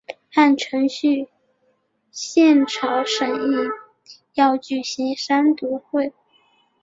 [0.33, 1.27] 按程序
[2.09, 3.53] 宪草审议
[4.33, 6.11] 要举行三读会。